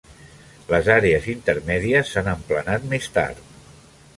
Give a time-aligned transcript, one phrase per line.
[0.69, 3.45] Les àrea intermèdies s'han emplenat més tard.